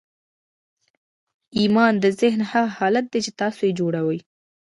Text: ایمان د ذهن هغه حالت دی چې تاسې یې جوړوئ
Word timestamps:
ایمان 1.59 1.93
د 2.03 2.05
ذهن 2.21 2.41
هغه 2.51 2.69
حالت 2.77 3.05
دی 3.13 3.19
چې 3.25 3.31
تاسې 3.41 3.63
یې 3.67 3.77
جوړوئ 3.79 4.19